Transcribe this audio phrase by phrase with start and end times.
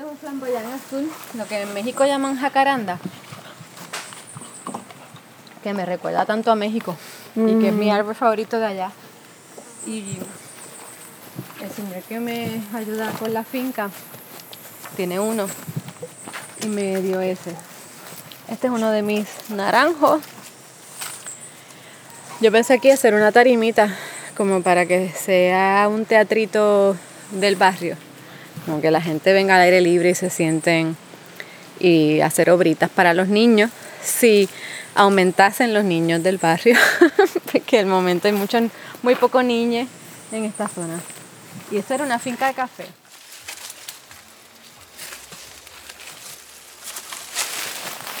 [0.00, 2.98] Este es un flamboyán azul, lo que en México llaman jacaranda.
[5.62, 6.96] Que me recuerda tanto a México.
[7.36, 8.92] Y que es mi árbol favorito de allá.
[9.86, 10.16] Y
[11.60, 13.90] el señor que me ayuda con la finca
[14.96, 15.46] tiene uno.
[16.64, 17.54] Y me dio ese.
[18.48, 20.22] Este es uno de mis naranjos.
[22.40, 23.94] Yo pensé aquí hacer una tarimita
[24.34, 26.96] como para que sea un teatrito
[27.32, 27.98] del barrio.
[28.70, 30.96] Como que la gente venga al aire libre y se sienten
[31.80, 33.68] y hacer obritas para los niños.
[34.00, 34.48] Si
[34.94, 36.76] aumentasen los niños del barrio,
[37.52, 38.62] porque el momento hay muchos,
[39.02, 39.88] muy pocos niños
[40.30, 41.00] en esta zona.
[41.72, 42.86] Y esto era una finca de café.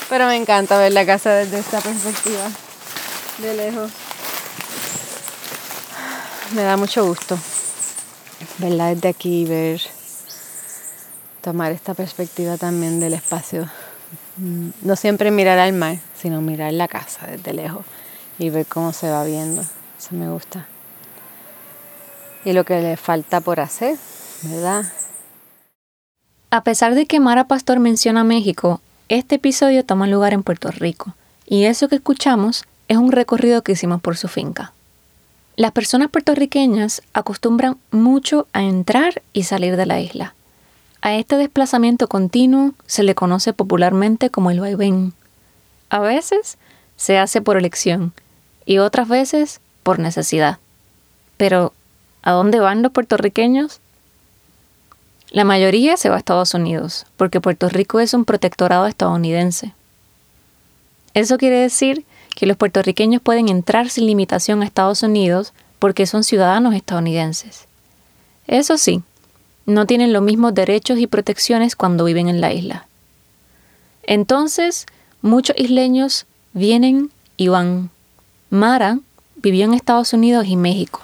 [0.08, 2.50] Pero me encanta ver la casa desde esta perspectiva,
[3.38, 3.92] de lejos.
[6.56, 7.38] Me da mucho gusto
[8.58, 9.80] verla desde aquí, ver,
[11.40, 13.68] tomar esta perspectiva también del espacio.
[14.36, 17.84] Mm, no siempre mirar al mar, sino mirar la casa desde lejos
[18.38, 19.62] y ver cómo se va viendo.
[19.62, 20.66] Eso me gusta.
[22.44, 23.96] Y lo que le falta por hacer,
[24.42, 24.84] ¿verdad?
[26.50, 31.14] A pesar de que Mara Pastor menciona México, este episodio toma lugar en Puerto Rico,
[31.46, 34.72] y eso que escuchamos es un recorrido que hicimos por su finca.
[35.56, 40.34] Las personas puertorriqueñas acostumbran mucho a entrar y salir de la isla.
[41.02, 45.14] A este desplazamiento continuo se le conoce popularmente como el vaivén.
[45.88, 46.58] A veces
[46.96, 48.12] se hace por elección
[48.66, 50.58] y otras veces por necesidad.
[51.38, 51.72] Pero,
[52.22, 53.80] ¿a dónde van los puertorriqueños?
[55.30, 59.72] La mayoría se va a Estados Unidos, porque Puerto Rico es un protectorado estadounidense.
[61.14, 62.04] Eso quiere decir
[62.36, 67.66] que los puertorriqueños pueden entrar sin limitación a Estados Unidos porque son ciudadanos estadounidenses.
[68.46, 69.02] Eso sí,
[69.66, 72.86] no tienen los mismos derechos y protecciones cuando viven en la isla.
[74.02, 74.86] Entonces,
[75.22, 77.90] muchos isleños vienen y van.
[78.50, 78.98] Mara
[79.36, 81.00] vivió en Estados Unidos y México.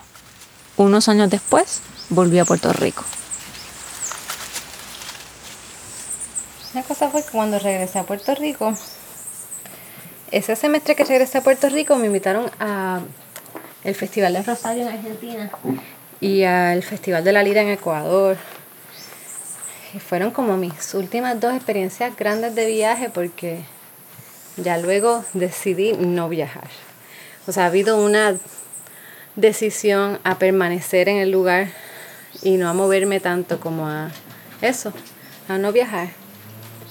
[0.77, 1.81] Unos años después,
[2.11, 3.05] volvió a Puerto Rico.
[6.75, 8.77] La cosa fue que cuando regresé a Puerto Rico,
[10.31, 13.00] ese semestre que regresé a Puerto Rico me invitaron a
[13.84, 15.50] el Festival de Rosario en Argentina
[16.21, 18.37] y al Festival de la Lira en Ecuador.
[20.09, 23.60] Fueron como mis últimas dos experiencias grandes de viaje porque
[24.56, 26.69] ya luego decidí no viajar.
[27.47, 28.37] O sea, ha habido una
[29.37, 31.69] decisión a permanecer en el lugar
[32.43, 34.10] y no a moverme tanto como a
[34.60, 34.93] eso,
[35.49, 36.09] a no viajar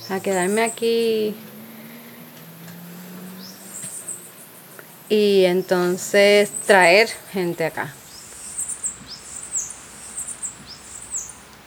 [0.09, 1.35] a quedarme aquí
[5.09, 7.93] y entonces traer gente acá.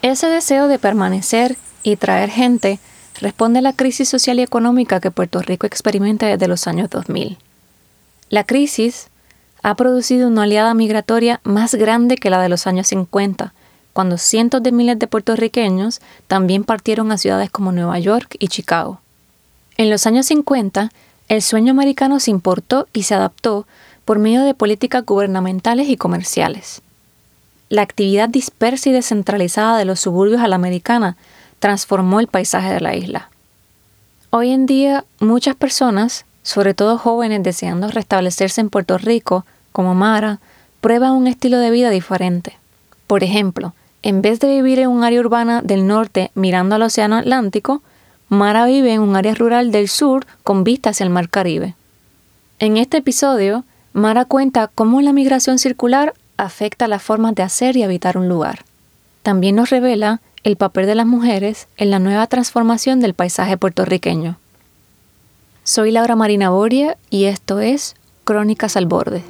[0.03, 2.79] Ese deseo de permanecer y traer gente
[3.21, 7.37] responde a la crisis social y económica que Puerto Rico experimenta desde los años 2000.
[8.31, 9.09] La crisis
[9.63, 13.53] ha producido una oleada migratoria más grande que la de los años 50,
[13.93, 19.01] cuando cientos de miles de puertorriqueños también partieron a ciudades como Nueva York y Chicago.
[19.77, 20.93] En los años 50,
[21.29, 23.67] el sueño americano se importó y se adaptó
[24.05, 26.83] por medio de políticas gubernamentales y comerciales.
[27.69, 31.17] La actividad dispersa y descentralizada de los suburbios a la
[31.59, 33.29] transformó el paisaje de la isla.
[34.31, 40.41] Hoy en día, muchas personas, sobre todo jóvenes deseando restablecerse en Puerto Rico, como Mara,
[40.81, 42.57] prueban un estilo de vida diferente.
[43.07, 47.17] Por ejemplo, en vez de vivir en un área urbana del norte mirando al Océano
[47.17, 47.83] Atlántico,
[48.31, 51.75] Mara vive en un área rural del sur con vista hacia el Mar Caribe.
[52.61, 57.83] En este episodio, Mara cuenta cómo la migración circular afecta las formas de hacer y
[57.83, 58.65] habitar un lugar.
[59.23, 64.37] También nos revela el papel de las mujeres en la nueva transformación del paisaje puertorriqueño.
[65.65, 67.95] Soy Laura Marina Boria y esto es
[68.25, 69.23] Crónicas al Borde.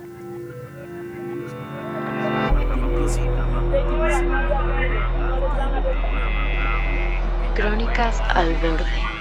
[7.57, 9.18] Crónicas al Borde.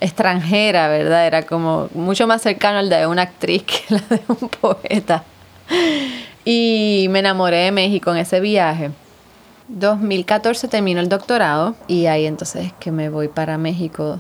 [0.01, 1.27] extranjera, ¿verdad?
[1.27, 5.25] Era como mucho más cercano al de una actriz que la de un poeta.
[6.45, 8.91] Y me enamoré de México en ese viaje.
[9.69, 14.19] 2014 terminó el doctorado y ahí entonces es que me voy para México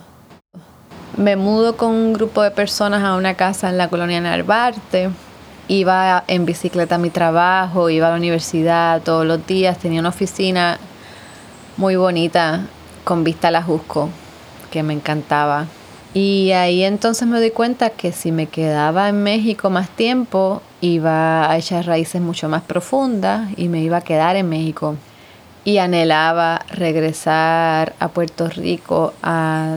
[1.16, 5.10] me mudo con un grupo de personas a una casa en la colonia Narvarte.
[5.68, 10.08] Iba en bicicleta a mi trabajo, iba a la universidad todos los días, tenía una
[10.08, 10.78] oficina
[11.76, 12.62] muy bonita
[13.04, 14.08] con vista a la Jusco,
[14.70, 15.66] que me encantaba.
[16.12, 21.48] Y ahí entonces me doy cuenta que si me quedaba en México más tiempo, iba
[21.48, 24.96] a echar raíces mucho más profundas y me iba a quedar en México.
[25.64, 29.76] Y anhelaba regresar a Puerto Rico a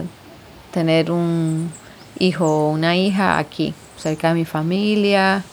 [0.72, 1.70] tener un
[2.18, 5.44] hijo o una hija aquí, cerca de mi familia.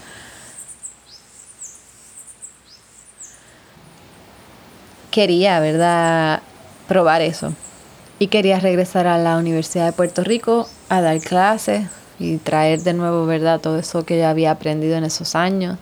[5.11, 6.41] Quería, ¿verdad?,
[6.87, 7.53] probar eso.
[8.21, 11.87] Y quería regresar a la Universidad de Puerto Rico a dar clases
[12.19, 15.79] y traer de nuevo, ¿verdad?, todo eso que ya había aprendido en esos años.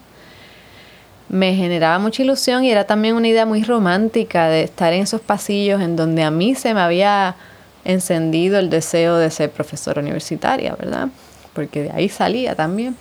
[1.27, 5.19] Me generaba mucha ilusión y era también una idea muy romántica de estar en esos
[5.19, 7.35] pasillos en donde a mí se me había
[7.83, 11.09] encendido el deseo de ser profesora universitaria, ¿verdad?
[11.53, 12.95] Porque de ahí salía también.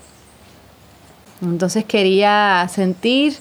[1.42, 3.36] Entonces quería sentir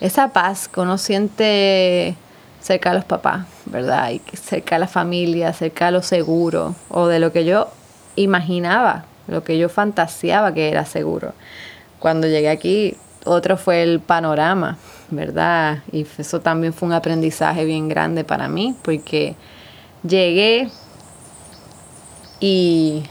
[0.00, 2.14] esa paz que
[2.62, 4.10] cerca de los papás, ¿verdad?
[4.10, 7.68] Y cerca de la familia, cerca de lo seguro, o de lo que yo
[8.16, 11.34] imaginaba, lo que yo fantaseaba que era seguro.
[11.98, 14.78] Cuando llegué aquí, otro fue el panorama,
[15.10, 15.78] ¿verdad?
[15.92, 19.34] Y eso también fue un aprendizaje bien grande para mí, porque
[20.02, 20.68] llegué
[22.40, 23.04] y,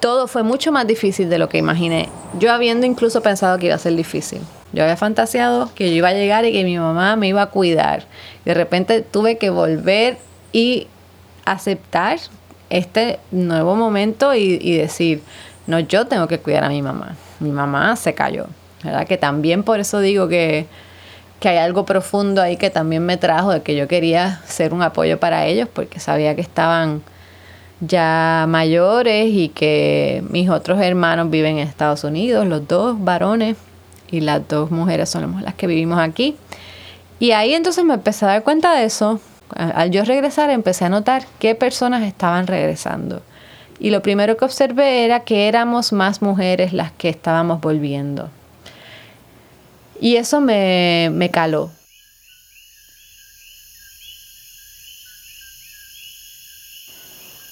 [0.00, 2.08] todo fue mucho más difícil de lo que imaginé.
[2.38, 4.40] Yo habiendo incluso pensado que iba a ser difícil.
[4.72, 7.46] Yo había fantaseado que yo iba a llegar y que mi mamá me iba a
[7.46, 8.04] cuidar.
[8.44, 10.18] De repente tuve que volver
[10.52, 10.86] y
[11.44, 12.18] aceptar
[12.70, 15.22] este nuevo momento y, decir,
[15.66, 17.16] no, yo tengo que cuidar a mi mamá.
[17.40, 18.46] Mi mamá se cayó.
[18.84, 19.06] ¿Verdad?
[19.06, 20.66] Que también por eso digo que
[21.40, 24.82] que hay algo profundo ahí que también me trajo de que yo quería ser un
[24.82, 27.02] apoyo para ellos porque sabía que estaban
[27.80, 33.56] ya mayores y que mis otros hermanos viven en Estados Unidos, los dos varones
[34.10, 36.36] y las dos mujeres son las que vivimos aquí.
[37.20, 39.20] Y ahí entonces me empecé a dar cuenta de eso.
[39.54, 43.22] Al yo regresar empecé a notar qué personas estaban regresando.
[43.80, 48.30] Y lo primero que observé era que éramos más mujeres las que estábamos volviendo.
[50.00, 51.70] Y eso me, me caló.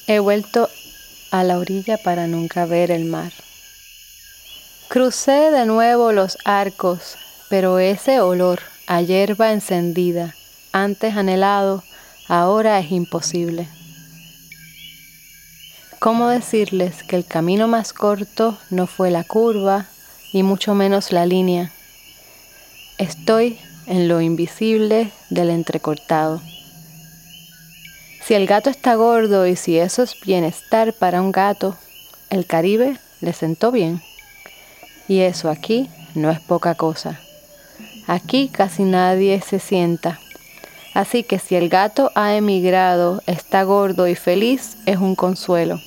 [0.09, 0.69] He vuelto
[1.33, 3.33] a la orilla para nunca ver el mar.
[4.97, 7.19] Crucé de nuevo los arcos,
[7.50, 10.35] pero ese olor a hierba encendida,
[10.73, 11.85] antes anhelado,
[12.29, 13.69] ahora es imposible.
[15.99, 19.85] ¿Cómo decirles que el camino más corto no fue la curva
[20.33, 21.73] y mucho menos la línea?
[22.97, 26.41] Estoy en lo invisible del entrecortado.
[28.25, 31.76] Si el gato está gordo y si eso es bienestar para un gato,
[32.31, 34.00] el Caribe le sentó bien.
[35.09, 37.21] Y eso aquí no es poca cosa.
[38.07, 40.19] Aquí casi nadie se sienta.
[40.95, 45.81] Así que si el gato ha emigrado, está gordo y feliz, es un consuelo.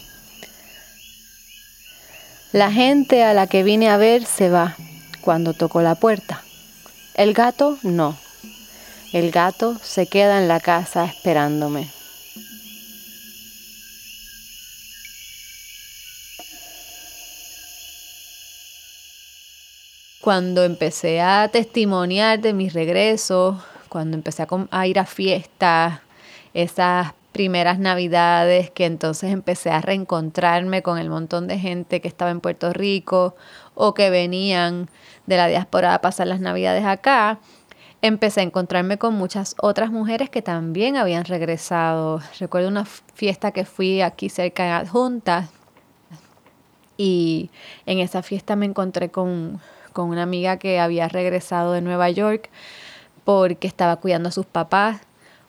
[2.51, 4.75] La gente a la que vine a ver se va
[5.21, 6.43] cuando tocó la puerta.
[7.15, 8.17] El gato no.
[9.11, 11.98] El gato se queda en la casa esperándome.
[20.29, 23.57] Cuando empecé a testimoniar de mis regresos,
[23.89, 26.01] cuando empecé a, ir a fiestas,
[26.53, 32.29] esas primeras navidades que entonces empecé a reencontrarme con el montón de gente que estaba
[32.29, 33.35] en Puerto Rico
[33.73, 34.87] o que venían
[35.25, 37.39] de la diáspora a pasar las navidades acá,
[38.03, 42.21] empecé a encontrarme con muchas otras mujeres que también habían regresado.
[42.39, 45.49] Recuerdo una fiesta que fui aquí cerca de Adjunta
[46.97, 47.49] y
[47.87, 52.49] en esa fiesta me encontré con, con una amiga que había regresado de Nueva York
[53.23, 55.01] porque estaba cuidando a sus papás.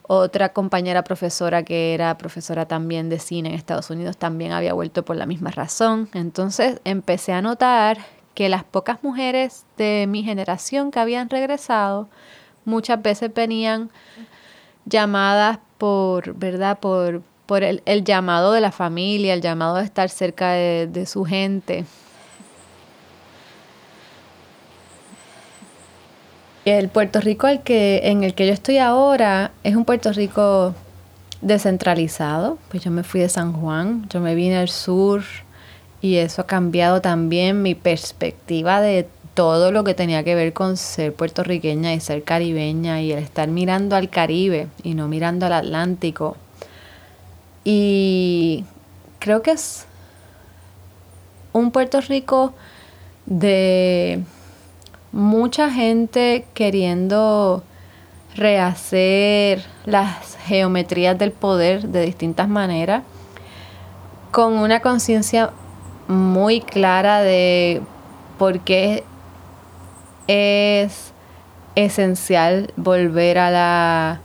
[0.03, 5.03] Otra compañera profesora que era profesora también de cine en Estados Unidos también había vuelto
[5.03, 6.09] por la misma razón.
[6.13, 7.97] Entonces empecé a notar
[8.33, 12.09] que las pocas mujeres de mi generación que habían regresado
[12.65, 13.89] muchas veces venían
[14.85, 16.79] llamadas por, ¿verdad?
[16.79, 21.25] Por, por el, llamado de la familia, el llamado de estar cerca de, de su
[21.25, 21.85] gente.
[26.65, 30.75] El Puerto Rico el que, en el que yo estoy ahora es un Puerto Rico
[31.41, 32.59] descentralizado.
[32.69, 35.23] Pues yo me fui de San Juan, yo me vine al sur
[36.01, 40.77] y eso ha cambiado también mi perspectiva de todo lo que tenía que ver con
[40.77, 45.53] ser puertorriqueña y ser caribeña y el estar mirando al Caribe y no mirando al
[45.53, 46.37] Atlántico.
[47.63, 48.65] Y
[49.19, 49.85] creo que es
[51.53, 52.53] un Puerto Rico
[53.25, 54.23] de
[55.11, 57.63] mucha gente queriendo
[58.35, 63.03] rehacer las geometrías del poder de distintas maneras,
[64.31, 65.51] con una conciencia
[66.07, 67.81] muy clara de
[68.37, 69.03] por qué
[70.27, 71.11] es
[71.75, 74.21] esencial volver a la,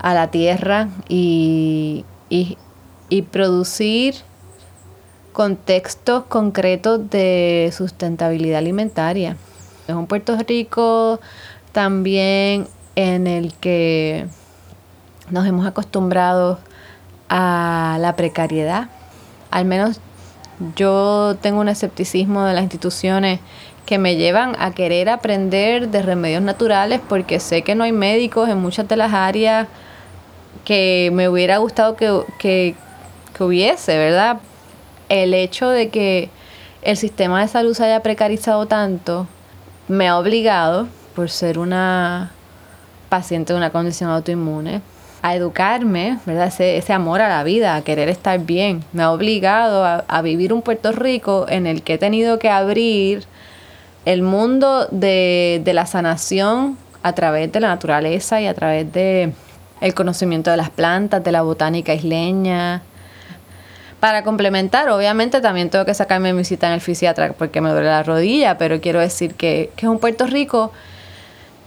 [0.00, 4.16] a la tierra y, y producir
[5.32, 9.36] contextos concretos de sustentabilidad alimentaria.
[9.88, 11.18] Es un Puerto Rico
[11.72, 14.26] también en el que
[15.30, 16.58] nos hemos acostumbrado
[17.30, 18.90] a la precariedad.
[19.50, 19.98] Al menos
[20.76, 23.40] yo tengo un escepticismo de las instituciones
[23.86, 28.50] que me llevan a querer aprender de remedios naturales porque sé que no hay médicos
[28.50, 29.68] en muchas de las áreas
[30.66, 32.74] que me hubiera gustado que, que,
[33.32, 34.40] que hubiese, ¿verdad?
[35.08, 36.28] El hecho de que
[36.82, 39.26] el sistema de salud se haya precarizado tanto
[39.88, 42.30] me ha obligado, por ser una
[43.08, 44.82] paciente de una condición autoinmune,
[45.22, 46.52] a educarme, ¿verdad?
[46.58, 48.84] Ese, amor a la vida, a querer estar bien.
[48.92, 53.24] Me ha obligado a, vivir un Puerto Rico en el que he tenido que abrir
[54.04, 59.32] el mundo de, de la sanación a través de la naturaleza y a través de
[59.80, 62.82] el conocimiento de las plantas, de la botánica isleña,
[64.00, 67.88] para complementar, obviamente también tengo que sacarme mi cita en el fisiatra porque me duele
[67.88, 70.72] la rodilla, pero quiero decir que, es un Puerto Rico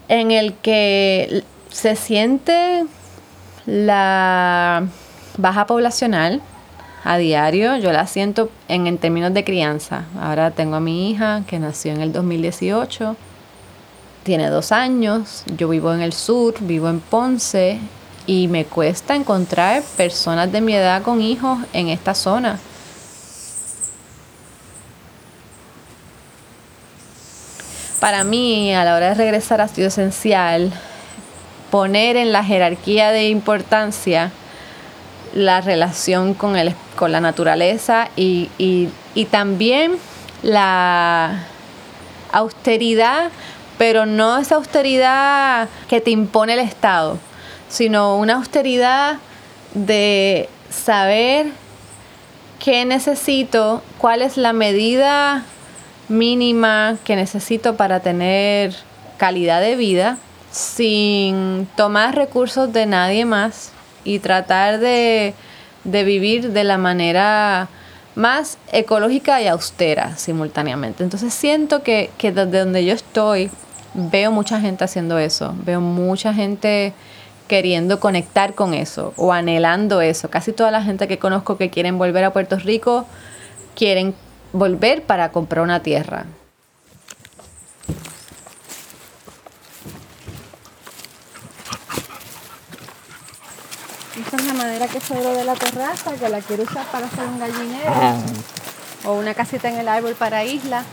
[0.08, 2.86] en el que se siente
[3.66, 4.86] la
[5.38, 6.42] baja poblacional
[7.04, 10.06] a diario, yo la siento en, en, términos de crianza.
[10.20, 13.16] Ahora tengo a mi hija que nació en el 2018,
[14.24, 17.80] tiene dos años, yo vivo en el sur, vivo en Ponce
[18.26, 22.60] y me cuesta encontrar personas de mi edad con hijos en esta zona.
[28.00, 30.72] Para mí, a la hora de regresar ha sido esencial
[31.70, 34.32] poner en la jerarquía de importancia
[35.34, 39.98] la relación con, el, con la naturaleza y, y también
[40.42, 41.44] la
[42.32, 43.30] austeridad,
[43.78, 47.20] pero no esa austeridad que te impone el Estado
[47.72, 49.18] sino una austeridad
[49.74, 51.48] de saber
[52.64, 55.46] qué necesito, cuál es la medida
[56.10, 58.76] mínima que necesito para tener
[59.18, 60.18] calidad de vida
[60.52, 63.72] sin tomar recursos de nadie más
[64.04, 65.34] y tratar de,
[65.86, 67.70] vivir de la manera
[68.16, 71.06] más ecológica y austera simultáneamente.
[71.06, 73.50] Entonces siento que, que desde donde yo estoy
[73.94, 76.94] veo mucha gente haciendo eso, veo mucha gente
[77.52, 80.30] queriendo conectar con eso o anhelando eso.
[80.30, 83.06] Casi toda la gente que conozco que quieren volver a Puerto Rico
[83.76, 84.16] quieren
[84.54, 86.28] volver para comprar una tierra.
[94.18, 97.26] Esta es la madera que sobró de la terraza, que la quiero usar para hacer
[97.26, 97.92] un gallinero
[99.08, 100.86] o una casita en el árbol para isla.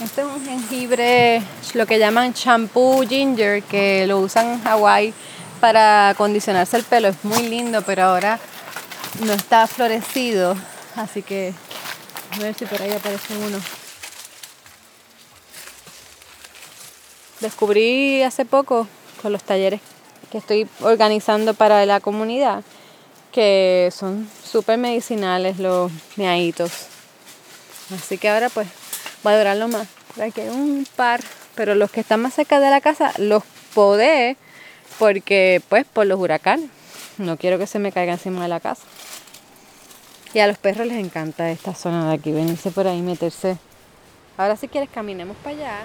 [0.00, 1.42] Este es un jengibre,
[1.74, 5.12] lo que llaman shampoo ginger, que lo usan en Hawái
[5.60, 7.08] para acondicionarse el pelo.
[7.08, 8.38] Es muy lindo, pero ahora
[9.24, 10.56] no está florecido.
[10.96, 11.52] Así que
[12.32, 13.58] a ver si por ahí aparece uno.
[17.40, 18.86] Descubrí hace poco
[19.22, 19.80] con los talleres
[20.30, 22.62] que estoy organizando para la comunidad
[23.32, 26.70] que son súper medicinales los miaitos.
[27.94, 28.68] Así que ahora pues
[29.22, 29.86] voy a durarlo más.
[30.20, 31.20] Aquí hay un par,
[31.54, 33.42] pero los que están más cerca de la casa los
[33.74, 34.36] podé
[35.00, 36.68] porque pues por los huracanes.
[37.16, 38.82] No quiero que se me caiga encima de la casa.
[40.34, 43.56] Y a los perros les encanta esta zona de aquí, venirse por ahí, meterse.
[44.36, 45.78] Ahora si quieres caminemos para allá.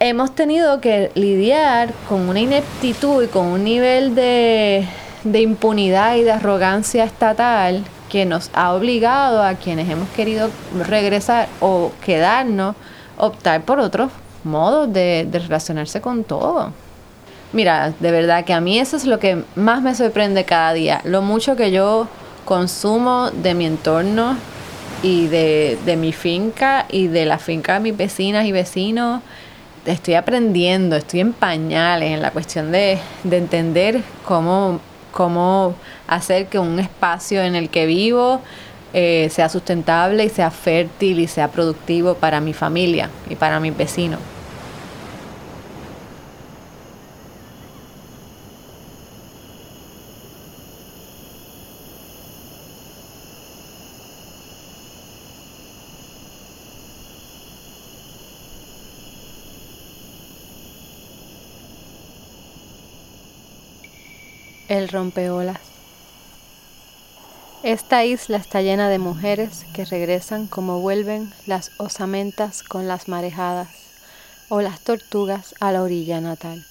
[0.00, 4.86] Hemos tenido que lidiar con una ineptitud y con un nivel de,
[5.24, 10.50] impunidad y de arrogancia estatal que nos ha obligado a quienes hemos querido
[10.88, 12.74] regresar o quedarnos,
[13.18, 14.10] optar por otros
[14.42, 16.72] modos de, relacionarse con todo.
[17.52, 21.02] Mira, de verdad que a mí eso es lo que más me sorprende cada día,
[21.04, 22.08] lo mucho que yo
[22.46, 24.36] consumo de mi entorno
[25.02, 29.20] y de mi finca y de la finca de mis vecinas y vecinos
[29.86, 32.98] estoy aprendiendo, estoy en pañales en la cuestión de,
[33.30, 34.80] entender cómo,
[35.12, 35.74] cómo
[36.06, 38.40] hacer que un espacio en el que vivo
[38.92, 43.76] eh, sea sustentable y sea fértil y sea productivo para mi familia y para mis
[43.76, 44.20] vecinos.
[64.70, 65.58] El rompeolas.
[67.64, 73.68] Esta isla está llena de mujeres que regresan como vuelven las osamentas con las marejadas
[74.48, 76.64] o las tortugas a la orilla natal.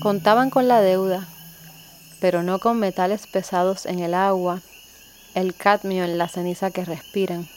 [0.00, 1.28] Contaban con la deuda,
[2.20, 4.62] pero no con metales pesados en el agua,
[5.36, 7.48] el cadmio en la ceniza que respiran.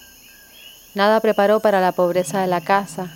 [0.93, 3.09] Nada preparó para la pobreza de la casa,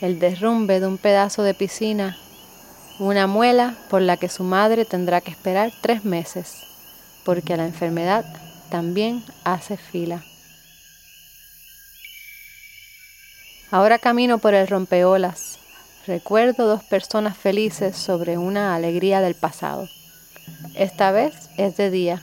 [0.00, 2.16] el derrumbe de un pedazo de piscina,
[2.98, 6.64] una muela por la que su madre tendrá que esperar tres meses,
[7.24, 8.24] porque la enfermedad
[8.70, 10.22] también hace fila.
[13.70, 15.58] Ahora camino por el rompeolas.
[16.06, 19.88] Recuerdo dos personas felices sobre una alegría del pasado.
[20.74, 22.22] Esta vez es de día.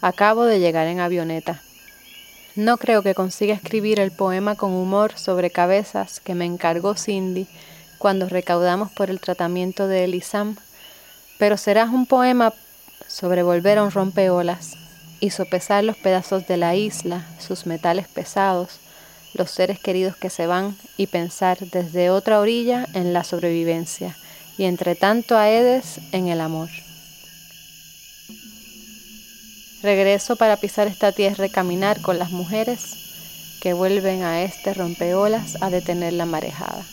[0.00, 1.62] Acabo de llegar en avioneta.
[2.54, 7.46] No creo que consiga escribir el poema con humor sobre cabezas que me encargó Cindy
[7.96, 10.56] cuando recaudamos por el tratamiento de Elisam,
[11.38, 12.52] pero será un poema
[13.06, 14.74] sobre volver a un rompeolas
[15.18, 18.80] y sopesar los pedazos de la isla, sus metales pesados,
[19.32, 24.14] los seres queridos que se van y pensar desde otra orilla en la sobrevivencia
[24.58, 26.68] y entre tanto a Edes en el amor.
[29.82, 35.60] Regreso para pisar esta tierra y caminar con las mujeres que vuelven a este rompeolas
[35.60, 36.84] a detener la marejada.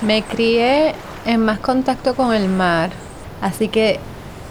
[0.00, 0.94] Me crié
[1.26, 2.90] en más contacto con el mar,
[3.40, 3.98] así que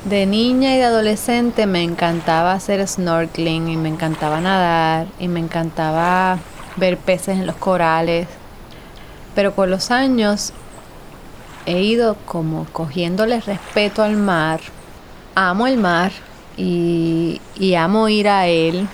[0.04, 5.40] de niña y de adolescente me encantaba hacer snorkeling y me encantaba nadar y me
[5.40, 6.38] encantaba
[6.76, 8.28] ver peces en los corales.
[9.36, 10.52] Pero con los años
[11.66, 14.60] he ido como cogiéndole respeto al mar.
[15.34, 16.12] Amo el mar
[16.58, 18.86] y, y amo ir a él.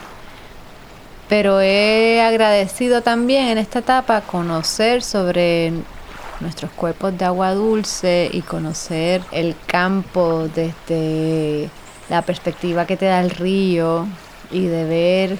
[1.29, 5.73] Pero he agradecido también en esta etapa conocer sobre
[6.43, 11.69] nuestros cuerpos de agua dulce y conocer el campo desde
[12.09, 14.05] la perspectiva que te da el río
[14.51, 15.37] y de ver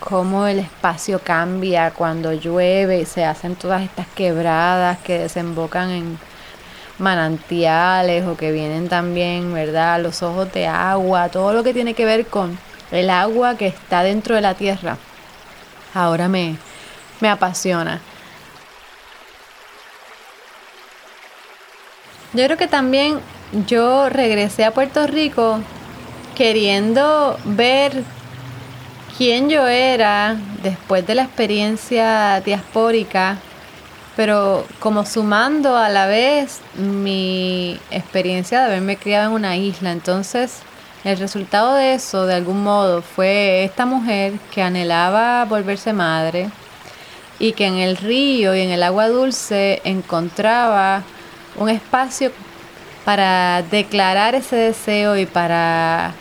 [0.00, 6.18] cómo el espacio cambia cuando llueve y se hacen todas estas quebradas que desembocan en
[6.98, 10.00] manantiales o que vienen también, ¿verdad?
[10.00, 12.58] Los ojos de agua, todo lo que tiene que ver con
[12.90, 14.96] el agua que está dentro de la tierra.
[15.92, 16.56] Ahora me,
[17.20, 18.00] me apasiona.
[22.36, 23.18] Yo creo que también
[23.66, 25.58] yo regresé a Puerto Rico
[26.34, 28.04] queriendo ver
[29.16, 33.38] quién yo era después de la experiencia diaspórica,
[34.16, 39.92] pero como sumando a la vez mi experiencia de haberme criado en una isla.
[39.92, 40.58] Entonces,
[41.04, 46.50] el resultado de eso, de algún modo, fue esta mujer que anhelaba volverse madre
[47.38, 51.02] y que en el río y en el agua dulce encontraba
[51.56, 52.32] un espacio
[53.04, 56.14] para declarar ese deseo y para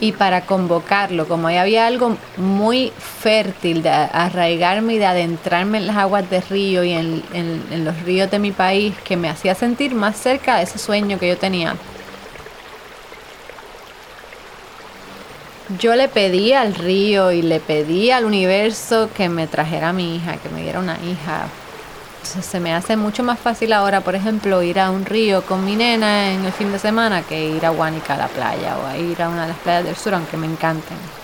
[0.00, 5.86] y para convocarlo, como ahí había algo muy fértil de arraigarme y de adentrarme en
[5.86, 9.54] las aguas del río y en, en los ríos de mi país, que me hacía
[9.54, 11.76] sentir más cerca de ese sueño que yo tenía.
[15.78, 20.16] Yo le pedí al río y le pedí al universo que me trajera a mi
[20.16, 21.46] hija, que me diera una hija,
[22.24, 25.76] se me hace mucho más fácil ahora, por ejemplo, ir a un río con mi
[25.76, 28.96] nena en el fin de semana que ir a Guanica a la playa o a
[28.96, 31.21] ir a una de las playas del sur, aunque me encanten.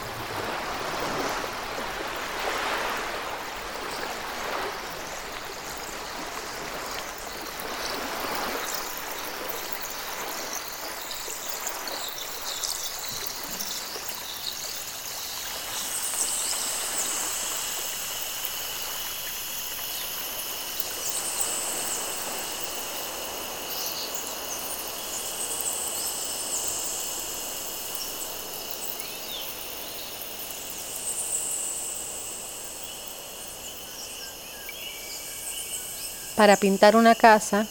[36.39, 37.67] Para pintar una casa,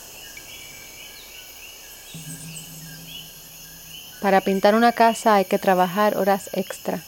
[4.21, 7.01] para pintar una casa hay que trabajar horas extra.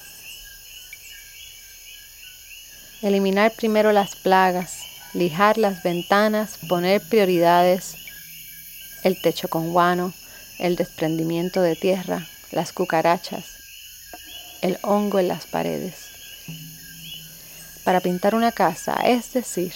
[3.01, 4.77] Eliminar primero las plagas,
[5.13, 7.95] lijar las ventanas, poner prioridades,
[9.03, 10.13] el techo con guano,
[10.59, 13.43] el desprendimiento de tierra, las cucarachas,
[14.61, 15.95] el hongo en las paredes.
[17.83, 19.73] Para pintar una casa, es decir,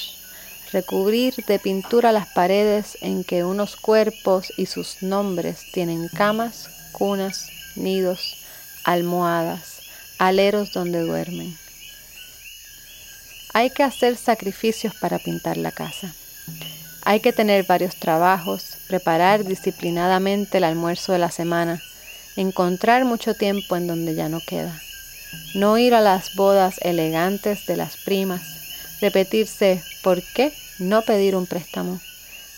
[0.74, 7.48] recubrir de pintura las paredes en que unos cuerpos y sus nombres tienen camas, cunas,
[7.76, 8.38] nidos,
[8.84, 9.82] almohadas,
[10.18, 11.56] aleros donde duermen.
[13.54, 16.12] Hay que hacer sacrificios para pintar la casa.
[17.06, 21.82] Hay que tener varios trabajos, preparar disciplinadamente el almuerzo de la semana,
[22.36, 24.82] encontrar mucho tiempo en donde ya no queda,
[25.54, 28.42] no ir a las bodas elegantes de las primas,
[29.02, 30.52] repetirse ¿por qué?
[30.80, 32.00] No pedir un préstamo.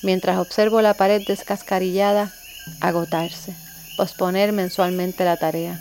[0.04, 2.32] Mientras observo la pared descascarillada,
[2.80, 3.56] agotarse,
[3.97, 5.80] posponer mensualmente la tarea.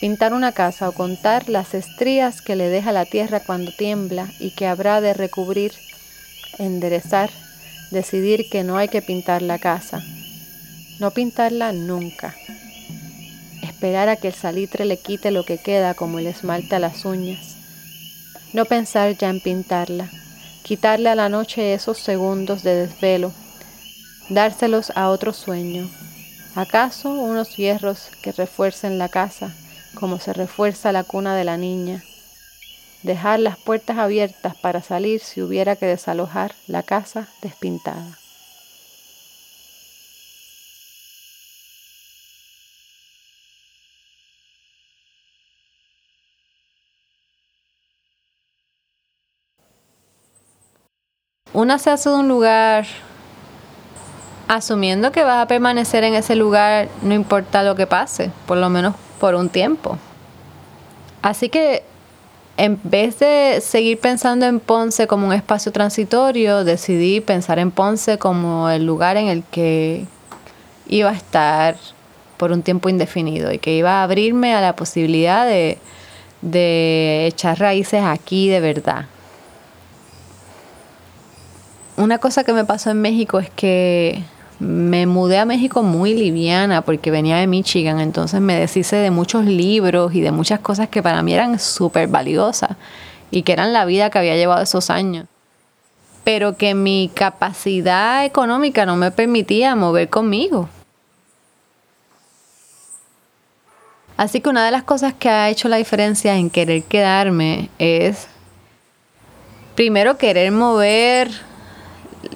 [0.00, 4.50] Pintar una casa o contar las estrías que le deja la tierra cuando tiembla y
[4.50, 5.72] que habrá de recubrir,
[6.58, 7.30] enderezar,
[7.90, 10.02] decidir que no hay que pintar la casa,
[10.98, 12.34] no pintarla nunca,
[13.62, 17.04] esperar a que el salitre le quite lo que queda como el esmalte a las
[17.04, 17.53] uñas,
[18.54, 20.08] no pensar ya en pintarla,
[20.62, 23.32] quitarle a la noche esos segundos de desvelo,
[24.30, 25.90] dárselos a otro sueño.
[26.54, 29.52] ¿Acaso unos hierros que refuercen la casa
[29.94, 32.04] como se refuerza la cuna de la niña?
[33.02, 38.18] Dejar las puertas abiertas para salir si hubiera que desalojar la casa despintada.
[51.54, 52.84] Una se hace de un lugar
[54.48, 58.68] asumiendo que vas a permanecer en ese lugar no importa lo que pase, por lo
[58.68, 59.96] menos por un tiempo.
[61.22, 61.84] Así que
[62.56, 68.18] en vez de seguir pensando en Ponce como un espacio transitorio, decidí pensar en Ponce
[68.18, 70.06] como el lugar en el que
[70.88, 71.76] iba a estar
[72.36, 75.78] por un tiempo indefinido y que iba a abrirme a la posibilidad de,
[76.42, 79.06] de echar raíces aquí de verdad
[81.96, 84.22] una cosa que me pasó en México es que
[84.58, 89.44] me mudé a México muy liviana porque venía de Michigan, entonces me deshice de muchos
[89.44, 92.70] libros y de muchas cosas que para mí eran súper valiosas
[93.30, 95.26] y que eran la vida que había llevado esos años.
[96.24, 100.68] Pero que mi capacidad económica no me permitía mover conmigo.
[104.16, 108.28] Así que una de las cosas que ha hecho la diferencia en querer quedarme es,
[109.74, 111.30] primero, querer mover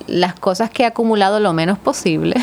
[0.07, 2.37] las cosas que he acumulado lo menos posible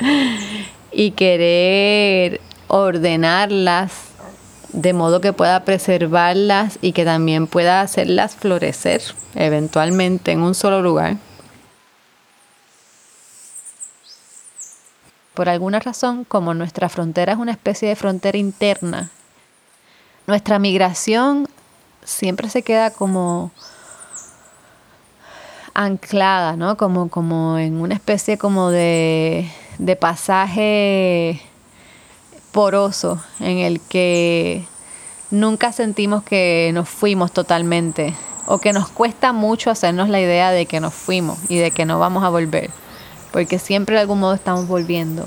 [0.92, 3.92] y querer ordenarlas
[4.72, 9.02] de modo que pueda preservarlas y que también pueda hacerlas florecer
[9.34, 11.16] eventualmente en un solo lugar.
[15.38, 19.12] por alguna razón, como nuestra frontera es una especie de frontera interna,
[20.26, 21.46] nuestra migración
[22.02, 23.52] siempre se queda como
[25.78, 26.76] anclada, ¿no?
[26.76, 31.40] Como, como en una especie como de, de pasaje
[32.50, 34.64] poroso en el que
[35.30, 38.12] nunca sentimos que nos fuimos totalmente
[38.46, 41.84] o que nos cuesta mucho hacernos la idea de que nos fuimos y de que
[41.84, 42.70] no vamos a volver,
[43.30, 45.26] porque siempre de algún modo estamos volviendo.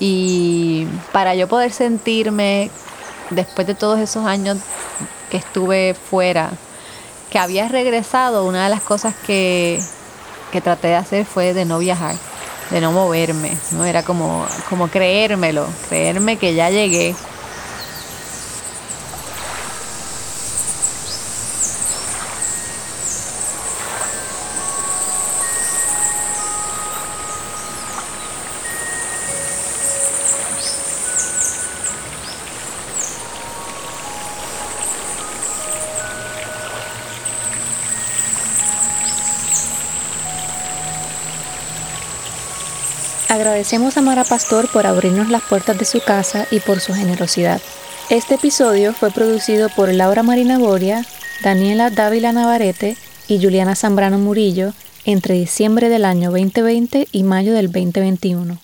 [0.00, 2.72] Y para yo poder sentirme,
[3.30, 4.58] después de todos esos años
[5.30, 6.50] que estuve fuera,
[7.34, 9.80] que había regresado, una de las cosas que,
[10.52, 12.14] que traté de hacer fue de no viajar,
[12.70, 13.84] de no moverme, ¿no?
[13.84, 17.16] Era como, como creérmelo, creerme que ya llegué
[43.64, 47.62] Agradecemos a Mara Pastor por abrirnos las puertas de su casa y por su generosidad.
[48.10, 51.06] Este episodio fue producido por Laura Marina Boria,
[51.42, 54.74] Daniela Dávila Navarrete y Juliana Zambrano Murillo
[55.06, 58.58] entre diciembre del año 2020 y mayo del 2021.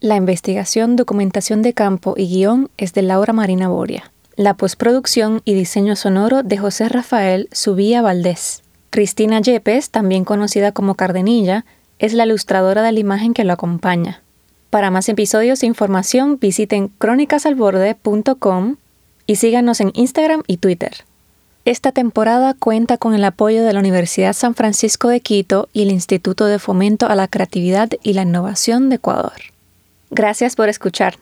[0.00, 4.10] La investigación, documentación de campo y guion es de Laura Marina Boria.
[4.34, 8.64] La postproducción y diseño sonoro de José Rafael Subía Valdés.
[8.90, 11.64] Cristina Yepes, también conocida como Cardenilla,
[11.98, 14.22] es la ilustradora de la imagen que lo acompaña.
[14.70, 18.76] Para más episodios e información visiten crónicasalborde.com
[19.26, 21.04] y síganos en Instagram y Twitter.
[21.64, 25.90] Esta temporada cuenta con el apoyo de la Universidad San Francisco de Quito y el
[25.90, 29.32] Instituto de Fomento a la Creatividad y la Innovación de Ecuador.
[30.10, 31.16] Gracias por escuchar.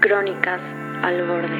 [0.00, 0.60] Crónicas
[1.02, 1.58] al borde.